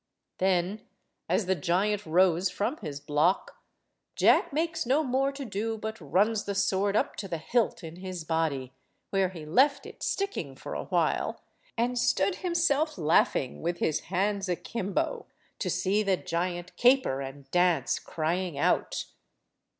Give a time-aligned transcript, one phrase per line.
[0.39, 0.81] Then,
[1.29, 3.61] as the giant rose from his block,
[4.15, 7.97] Jack makes no more to do but runs the sword up to the hilt in
[7.97, 8.73] his body,
[9.11, 11.43] where he left it sticking for a while,
[11.77, 15.27] and stood himself laughing, with his hands akimbo,
[15.59, 19.05] to see the giant caper and dance, crying out.